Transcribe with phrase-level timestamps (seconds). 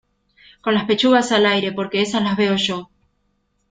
[0.61, 2.89] con las pechugas al aire, porque esas las veo yo